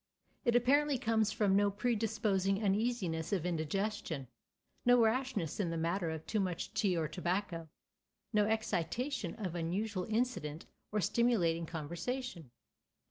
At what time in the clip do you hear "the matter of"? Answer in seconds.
5.69-6.25